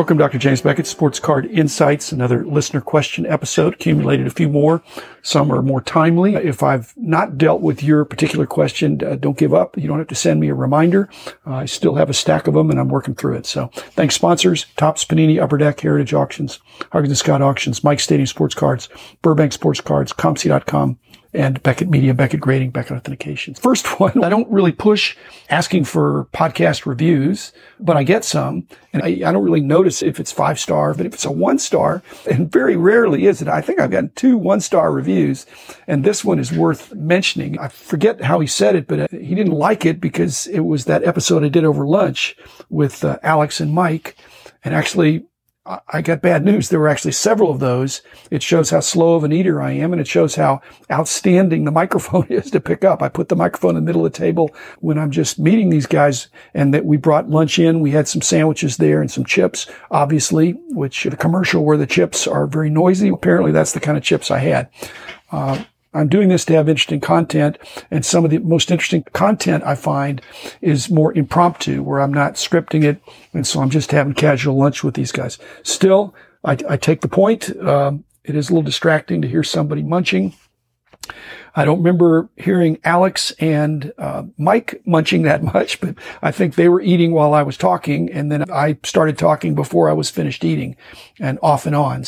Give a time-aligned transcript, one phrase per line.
[0.00, 0.38] Welcome, Dr.
[0.38, 3.74] James Beckett, Sports Card Insights, another listener question episode.
[3.74, 4.82] Accumulated a few more.
[5.20, 6.36] Some are more timely.
[6.36, 9.76] If I've not dealt with your particular question, uh, don't give up.
[9.76, 11.10] You don't have to send me a reminder.
[11.46, 13.44] Uh, I still have a stack of them and I'm working through it.
[13.44, 16.60] So thanks sponsors, Topps Panini, Upper Deck, Heritage Auctions,
[16.92, 18.88] Huggins and Scott Auctions, Mike Stadium Sports Cards,
[19.20, 20.98] Burbank Sports Cards, COMC.com,
[21.32, 23.54] and Beckett Media, Beckett Grading, Beckett Authentication.
[23.54, 25.16] First one, I don't really push
[25.48, 30.18] asking for podcast reviews, but I get some and I, I, don't really notice if
[30.18, 33.46] it's five star, but if it's a one star, and very rarely is it.
[33.48, 35.46] I think I've gotten two one star reviews
[35.86, 37.58] and this one is worth mentioning.
[37.58, 40.86] I forget how he said it, but uh, he didn't like it because it was
[40.86, 42.36] that episode I did over lunch
[42.68, 44.16] with uh, Alex and Mike.
[44.62, 45.24] And actually,
[45.88, 46.68] I got bad news.
[46.68, 48.02] There were actually several of those.
[48.30, 51.70] It shows how slow of an eater I am, and it shows how outstanding the
[51.80, 53.02] microphone is to pick up.
[53.02, 55.86] I put the microphone in the middle of the table when I'm just meeting these
[55.86, 57.80] guys, and that we brought lunch in.
[57.80, 62.26] We had some sandwiches there and some chips, obviously, which the commercial where the chips
[62.26, 63.08] are very noisy.
[63.08, 64.68] Apparently, that's the kind of chips I had.
[65.30, 67.58] Uh, I'm doing this to have interesting content.
[67.90, 70.22] And some of the most interesting content I find
[70.60, 73.00] is more impromptu where I'm not scripting it.
[73.32, 75.38] And so I'm just having casual lunch with these guys.
[75.62, 77.50] Still, I, I take the point.
[77.58, 80.34] Um, it is a little distracting to hear somebody munching.
[81.54, 86.68] I don't remember hearing Alex and uh, Mike munching that much, but I think they
[86.68, 90.44] were eating while I was talking, and then I started talking before I was finished
[90.44, 90.76] eating,
[91.18, 92.04] and off and on.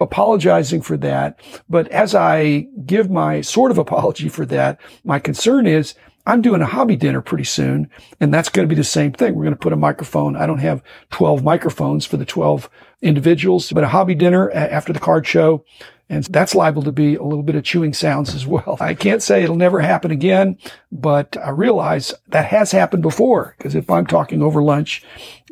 [0.00, 5.66] Apologizing for that, but as I give my sort of apology for that, my concern
[5.66, 5.94] is
[6.26, 7.90] I'm doing a hobby dinner pretty soon,
[8.20, 9.34] and that's going to be the same thing.
[9.34, 10.36] We're going to put a microphone.
[10.36, 12.68] I don't have 12 microphones for the 12
[13.02, 15.64] individuals, but a hobby dinner after the card show.
[16.10, 18.76] And that's liable to be a little bit of chewing sounds as well.
[18.80, 20.58] I can't say it'll never happen again,
[20.90, 25.04] but I realize that has happened before because if I'm talking over lunch,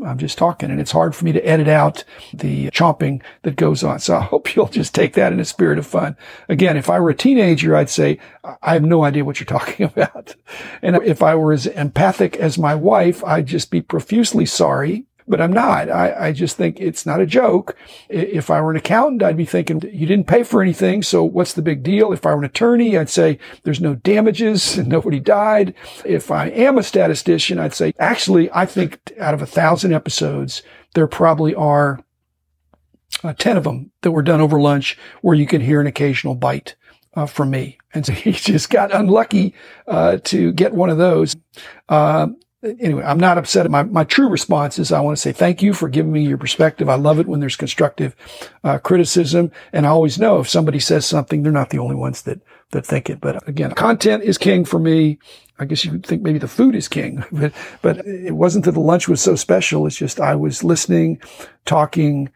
[0.04, 2.02] I'm just talking and it's hard for me to edit out
[2.34, 4.00] the chomping that goes on.
[4.00, 6.16] So I hope you'll just take that in a spirit of fun.
[6.48, 8.18] Again, if I were a teenager, I'd say,
[8.60, 10.34] I have no idea what you're talking about.
[10.82, 15.40] And if I were as empathic as my wife, I'd just be profusely sorry but
[15.40, 15.90] I'm not.
[15.90, 17.76] I, I just think it's not a joke.
[18.08, 21.02] If I were an accountant, I'd be thinking, you didn't pay for anything.
[21.02, 22.12] So what's the big deal?
[22.12, 25.74] If I were an attorney, I'd say there's no damages and nobody died.
[26.04, 30.62] If I am a statistician, I'd say, actually, I think out of a thousand episodes,
[30.94, 32.00] there probably are
[33.22, 36.34] uh, 10 of them that were done over lunch where you can hear an occasional
[36.34, 36.76] bite
[37.14, 37.78] uh, from me.
[37.94, 39.54] And so he just got unlucky
[39.86, 41.36] uh, to get one of those.
[42.62, 43.70] Anyway, I'm not upset.
[43.70, 46.38] My, my true response is I want to say thank you for giving me your
[46.38, 46.88] perspective.
[46.88, 48.16] I love it when there's constructive
[48.64, 49.52] uh, criticism.
[49.72, 52.40] And I always know if somebody says something, they're not the only ones that,
[52.72, 53.20] that think it.
[53.20, 55.20] But again, content is king for me.
[55.60, 58.72] I guess you would think maybe the food is king, but, but it wasn't that
[58.72, 59.86] the lunch was so special.
[59.86, 61.20] It's just I was listening,
[61.64, 62.28] talking,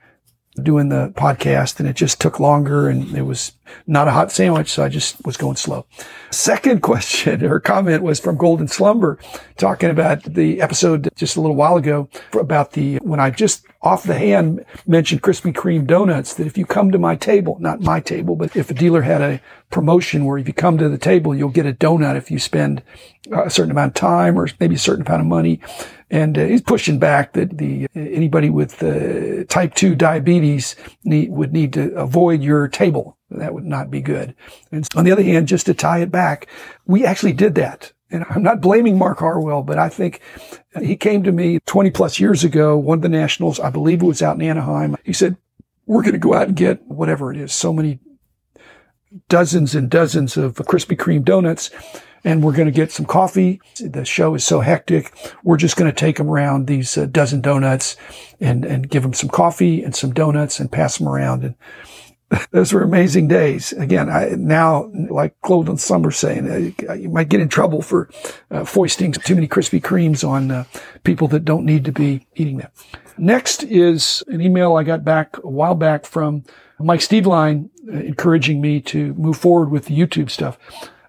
[0.62, 3.52] doing the podcast and it just took longer and it was
[3.86, 4.70] not a hot sandwich.
[4.70, 5.86] So I just was going slow.
[6.30, 9.18] Second question or comment was from Golden Slumber
[9.56, 14.04] talking about the episode just a little while ago about the, when I just off
[14.04, 17.98] the hand mentioned Krispy Kreme donuts that if you come to my table, not my
[17.98, 21.34] table, but if a dealer had a promotion where if you come to the table,
[21.34, 22.82] you'll get a donut if you spend
[23.32, 25.60] a certain amount of time or maybe a certain amount of money.
[26.10, 31.52] And uh, he's pushing back that the anybody with uh, type 2 diabetes need, would
[31.52, 33.16] need to avoid your table.
[33.30, 34.34] That would not be good.
[34.70, 36.46] And on the other hand, just to tie it back,
[36.86, 37.92] we actually did that.
[38.12, 40.20] And I'm not blaming Mark Harwell, but I think
[40.80, 44.06] he came to me 20 plus years ago, one of the nationals, I believe it
[44.06, 44.96] was out in Anaheim.
[45.04, 45.36] He said,
[45.86, 47.98] we're going to go out and get whatever it is, so many
[49.28, 51.70] dozens and dozens of Krispy Kreme donuts
[52.24, 53.60] and we're going to get some coffee.
[53.80, 55.12] The show is so hectic.
[55.42, 57.96] We're just going to take them around these uh, dozen donuts
[58.40, 61.44] and, and give them some coffee and some donuts and pass them around.
[61.44, 61.54] And
[62.50, 63.72] those were amazing days.
[63.72, 68.08] Again, I, now, like Golden Slumber saying, uh, you might get in trouble for
[68.50, 70.64] uh, foisting too many Krispy Kremes on uh,
[71.04, 72.70] people that don't need to be eating them.
[73.18, 76.44] Next is an email I got back a while back from
[76.78, 80.58] Mike Steveline uh, encouraging me to move forward with the YouTube stuff.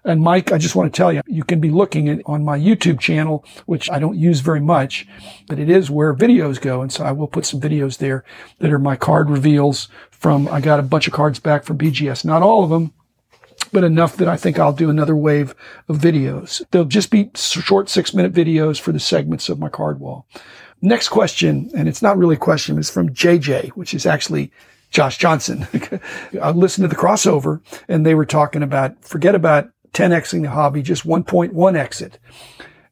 [0.04, 2.58] And Mike, I just want to tell you, you can be looking at, on my
[2.58, 5.06] YouTube channel, which I don't use very much,
[5.46, 6.82] but it is where videos go.
[6.82, 8.24] And so I will put some videos there
[8.58, 12.24] that are my card reveals from, I got a bunch of cards back from BGS.
[12.24, 12.92] Not all of them,
[13.72, 15.54] but enough that I think I'll do another wave
[15.88, 16.62] of videos.
[16.70, 20.26] They'll just be short six minute videos for the segments of my card wall.
[20.82, 24.52] Next question, and it's not really a question, it's from JJ, which is actually
[24.90, 25.66] Josh Johnson.
[26.42, 30.82] I listened to the crossover and they were talking about, forget about 10xing the hobby,
[30.82, 32.18] just 1.1x it.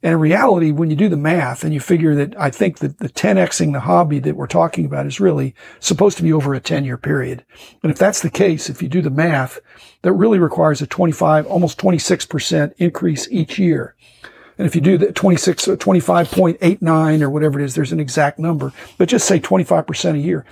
[0.05, 2.99] And in reality, when you do the math and you figure that I think that
[2.99, 6.61] the 10xing the hobby that we're talking about is really supposed to be over a
[6.61, 7.45] 10 year period.
[7.83, 9.61] And if that's the case, if you do the math,
[10.03, 13.95] that really requires a 25, almost 26% increase each year.
[14.59, 18.73] And if you do the 26, 25.89 or whatever it is, there's an exact number,
[18.99, 20.45] but just say 25% a year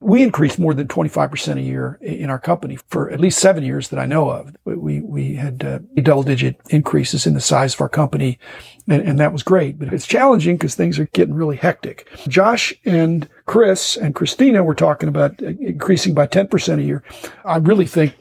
[0.00, 3.90] we increased more than 25% a year in our company for at least seven years
[3.90, 4.56] that I know of.
[4.64, 8.38] We, we had uh, double digit increases in the size of our company
[8.88, 12.08] and, and that was great, but it's challenging because things are getting really hectic.
[12.28, 17.02] Josh and Chris and Christina were talking about increasing by 10% a year.
[17.44, 18.14] I really think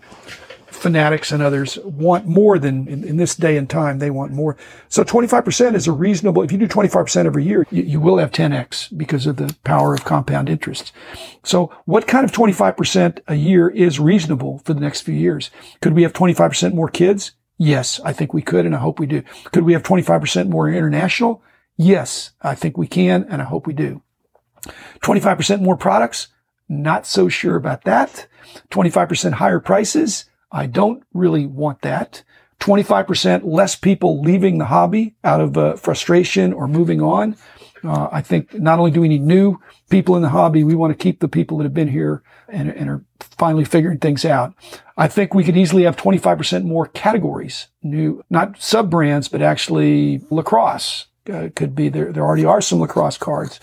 [0.80, 4.00] fanatics and others want more than in, in, this day and time.
[4.00, 4.58] They want more.
[4.88, 8.32] So 25% is a reasonable, if you do 25% every year, you, you, will have
[8.32, 10.92] 10x because of the power of compound interest.
[11.44, 15.52] So what kind of 25% a year is reasonable for the next few years?
[15.82, 17.34] Could we have 25% more kids?
[17.58, 18.66] Yes, I think we could.
[18.66, 19.24] And I hope we do.
[19.52, 21.44] Could we have 25% more international?
[21.78, 23.26] Yes, I think we can.
[23.30, 24.02] And I hope we do.
[25.02, 26.30] 25% more products?
[26.68, 28.28] Not so sure about that.
[28.72, 30.26] 25% higher prices?
[30.52, 32.24] I don't really want that.
[32.60, 37.38] 25% less people leaving the hobby out of uh, frustration or moving on.
[37.84, 39.60] Uh, I think not only do we need new
[39.90, 42.70] people in the hobby, we want to keep the people that have been here and,
[42.70, 44.54] and are finally figuring things out.
[44.98, 50.22] I think we could easily have 25% more categories, new, not sub brands, but actually
[50.30, 52.12] lacrosse uh, could be there.
[52.12, 53.62] There already are some lacrosse cards,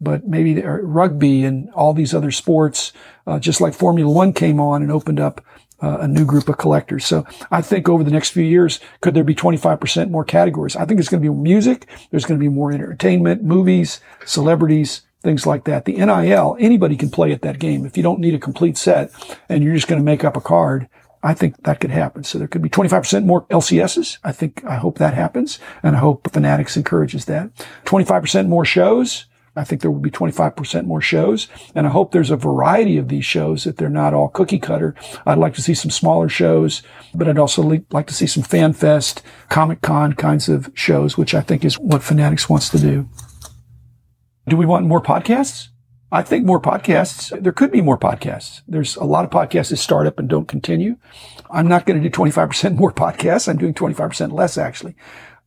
[0.00, 2.92] but maybe rugby and all these other sports,
[3.26, 5.40] uh, just like Formula One came on and opened up
[5.82, 7.04] uh, a new group of collectors.
[7.04, 10.76] So I think over the next few years, could there be 25% more categories?
[10.76, 11.86] I think it's going to be music.
[12.10, 15.84] There's going to be more entertainment, movies, celebrities, things like that.
[15.84, 17.84] The NIL, anybody can play at that game.
[17.84, 19.10] If you don't need a complete set
[19.48, 20.88] and you're just going to make up a card,
[21.22, 22.22] I think that could happen.
[22.24, 24.18] So there could be 25% more LCSs.
[24.22, 25.58] I think, I hope that happens.
[25.82, 27.50] And I hope Fanatics encourages that.
[27.84, 29.26] 25% more shows.
[29.56, 31.48] I think there will be 25% more shows.
[31.74, 34.94] And I hope there's a variety of these shows that they're not all cookie cutter.
[35.24, 36.82] I'd like to see some smaller shows,
[37.14, 41.34] but I'd also like to see some fan fest, comic con kinds of shows, which
[41.34, 43.08] I think is what Fanatics wants to do.
[44.48, 45.68] Do we want more podcasts?
[46.12, 47.36] I think more podcasts.
[47.42, 48.62] There could be more podcasts.
[48.68, 50.96] There's a lot of podcasts that start up and don't continue.
[51.50, 53.48] I'm not going to do 25% more podcasts.
[53.48, 54.94] I'm doing 25% less actually.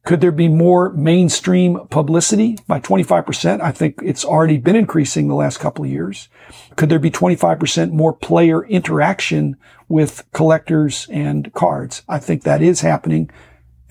[0.05, 3.61] Could there be more mainstream publicity by 25%?
[3.61, 6.29] I think it's already been increasing the last couple of years.
[6.77, 9.57] Could there be 25% more player interaction
[9.87, 12.03] with collectors and cards?
[12.07, 13.29] I think that is happening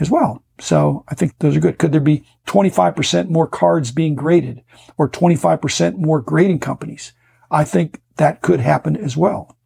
[0.01, 0.43] as well.
[0.61, 1.79] So I think those are good.
[1.79, 4.63] Could there be 25% more cards being graded
[4.97, 7.13] or 25% more grading companies?
[7.51, 9.57] I think that could happen as well.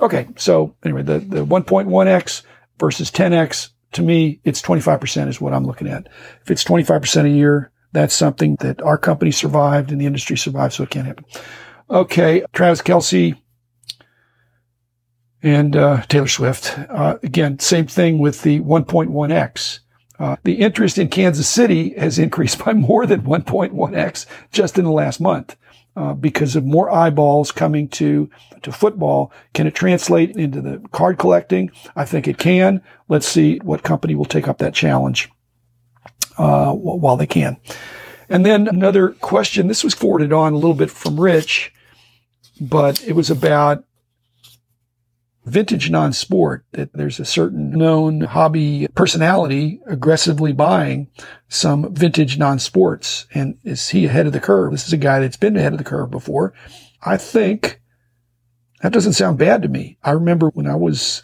[0.00, 0.28] Okay.
[0.36, 2.42] So anyway, the, the 1.1x
[2.78, 6.08] versus 10x to me, it's 25% is what I'm looking at.
[6.42, 10.74] If it's 25% a year, that's something that our company survived and the industry survived,
[10.74, 11.24] so it can't happen.
[11.90, 13.34] Okay, Travis Kelce
[15.42, 16.78] and uh, Taylor Swift.
[16.90, 19.80] Uh, again, same thing with the 1.1x.
[20.18, 24.92] Uh, the interest in Kansas City has increased by more than 1.1x just in the
[24.92, 25.56] last month
[25.98, 28.30] uh, because of more eyeballs coming to
[28.62, 29.32] to football.
[29.52, 31.72] Can it translate into the card collecting?
[31.96, 32.82] I think it can.
[33.08, 35.28] Let's see what company will take up that challenge
[36.38, 37.56] uh, while they can.
[38.28, 39.66] And then another question.
[39.66, 41.72] This was forwarded on a little bit from Rich,
[42.60, 43.84] but it was about
[45.48, 51.08] vintage non-sport that there's a certain known hobby personality aggressively buying
[51.48, 53.26] some vintage non-sports.
[53.34, 54.72] And is he ahead of the curve?
[54.72, 56.54] This is a guy that's been ahead of the curve before.
[57.02, 57.80] I think
[58.82, 59.98] that doesn't sound bad to me.
[60.02, 61.22] I remember when I was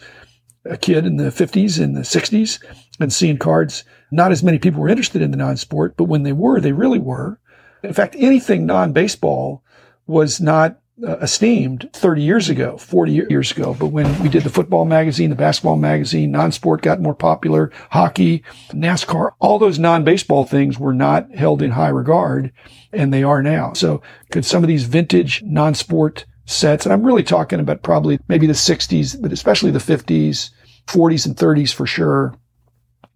[0.65, 2.63] a kid in the 50s and the 60s
[2.99, 6.33] and seeing cards, not as many people were interested in the non-sport, but when they
[6.33, 7.39] were, they really were.
[7.83, 9.63] In fact, anything non-baseball
[10.07, 13.75] was not uh, esteemed 30 years ago, 40 years ago.
[13.77, 18.43] But when we did the football magazine, the basketball magazine, non-sport got more popular, hockey,
[18.69, 22.51] NASCAR, all those non-baseball things were not held in high regard
[22.93, 23.73] and they are now.
[23.73, 28.47] So could some of these vintage non-sport sets, and I'm really talking about probably maybe
[28.47, 30.51] the 60s, but especially the 50s,
[30.87, 32.35] 40s and 30s for sure,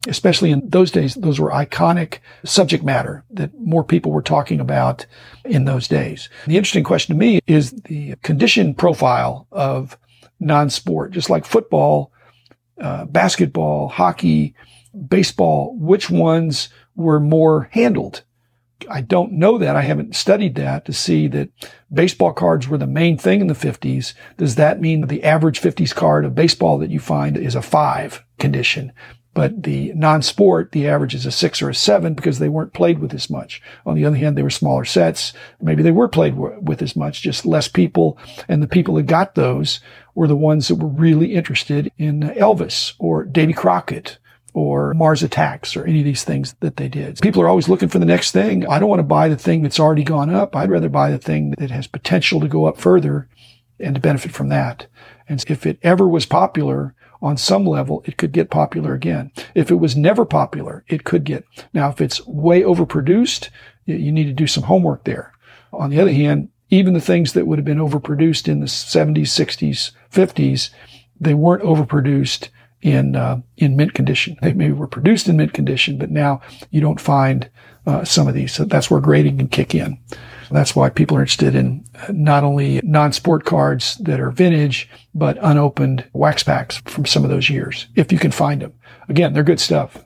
[0.08, 5.06] especially in those days, those were iconic subject matter that more people were talking about
[5.44, 6.30] in those days.
[6.48, 9.98] The interesting question to me is the condition profile of
[10.40, 12.14] non-sport, just like football,
[12.80, 14.56] uh, basketball, hockey,
[15.08, 18.24] baseball, which ones were more handled?
[18.90, 19.76] I don't know that.
[19.76, 21.50] I haven't studied that to see that
[21.92, 24.14] baseball cards were the main thing in the 50s.
[24.38, 28.24] Does that mean the average 50s card of baseball that you find is a five
[28.38, 28.94] condition?
[29.34, 33.00] But the non-sport, the average is a six or a seven because they weren't played
[33.00, 33.62] with as much.
[33.86, 35.34] On the other hand, they were smaller sets.
[35.62, 38.18] Maybe they were played with as much, just less people.
[38.48, 39.80] And the people that got those
[40.16, 44.18] were the ones that were really interested in Elvis or Davy Crockett
[44.54, 47.22] or Mars Attacks or any of these things that they did.
[47.22, 48.66] People are always looking for the next thing.
[48.68, 50.56] I don't want to buy the thing that's already gone up.
[50.56, 53.30] I'd rather buy the thing that has potential to go up further
[53.80, 54.88] and to benefit from that.
[55.28, 59.32] And if it ever was popular, on some level, it could get popular again.
[59.54, 61.46] If it was never popular, it could get.
[61.74, 63.50] Now, if it's way overproduced,
[63.86, 65.34] you need to do some homework there.
[65.74, 69.28] On the other hand, even the things that would have been overproduced in the 70s,
[69.28, 70.70] 60s, 50s,
[71.20, 72.50] they weren't overproduced
[72.82, 74.38] in uh, in mint condition.
[74.42, 77.50] They maybe were produced in mint condition, but now you don't find
[77.86, 78.54] uh, some of these.
[78.54, 80.00] So that's where grading can kick in.
[80.52, 85.38] That's why people are interested in uh, not only non-sport cards that are vintage, but
[85.42, 88.74] unopened wax packs from some of those years, if you can find them.
[89.08, 90.04] Again, they're good stuff.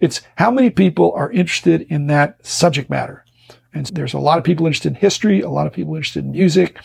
[0.00, 3.24] It's how many people are interested in that subject matter.
[3.72, 6.32] And there's a lot of people interested in history, a lot of people interested in
[6.32, 6.78] music,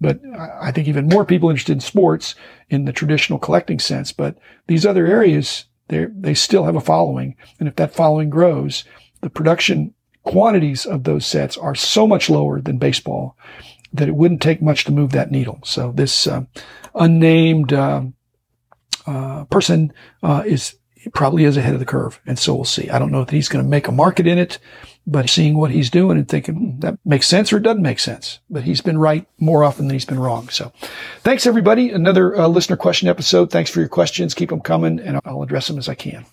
[0.00, 2.34] but I think even more people interested in sports
[2.70, 4.12] in the traditional collecting sense.
[4.12, 7.36] But these other areas, they they still have a following.
[7.58, 8.84] And if that following grows,
[9.20, 9.94] the production
[10.28, 13.36] quantities of those sets are so much lower than baseball
[13.92, 15.58] that it wouldn't take much to move that needle.
[15.64, 16.44] So this uh,
[16.94, 18.02] unnamed uh,
[19.06, 19.92] uh, person
[20.22, 20.76] uh, is
[21.14, 22.90] probably is ahead of the curve, and so we'll see.
[22.90, 24.58] I don't know if he's going to make a market in it,
[25.06, 27.98] but seeing what he's doing and thinking hmm, that makes sense or it doesn't make
[27.98, 28.40] sense.
[28.50, 30.50] But he's been right more often than he's been wrong.
[30.50, 30.72] So
[31.20, 31.90] thanks everybody.
[31.90, 33.50] Another uh, listener question episode.
[33.50, 34.34] Thanks for your questions.
[34.34, 36.26] Keep them coming, and I'll address them as I can.